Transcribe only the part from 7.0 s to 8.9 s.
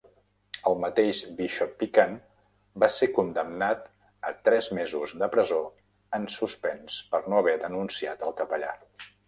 per no haver denunciat el capellà.